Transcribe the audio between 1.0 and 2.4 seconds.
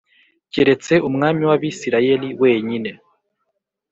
umwami w’Abisirayeli